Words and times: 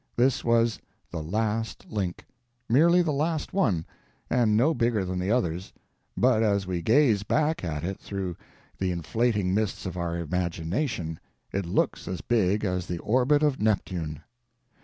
This 0.15 0.43
was 0.43 0.79
the 1.11 1.21
_last 1.21 1.87
_link—merely 1.91 3.03
the 3.03 3.11
last 3.11 3.53
one, 3.53 3.85
and 4.31 4.57
no 4.57 4.73
bigger 4.73 5.05
than 5.05 5.19
the 5.19 5.29
others; 5.29 5.71
but 6.17 6.41
as 6.41 6.65
we 6.65 6.81
gaze 6.81 7.21
back 7.21 7.63
at 7.63 7.83
it 7.83 7.99
through 7.99 8.35
the 8.79 8.91
inflating 8.91 9.53
mists 9.53 9.85
of 9.85 9.97
our 9.97 10.17
imagination, 10.17 11.19
it 11.51 11.67
looks 11.67 12.07
as 12.07 12.21
big 12.21 12.65
as 12.65 12.87
the 12.87 12.97
orbit 12.97 13.43
of 13.43 13.61
Neptune. 13.61 14.21